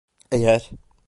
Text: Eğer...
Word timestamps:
Eğer... 0.31 0.69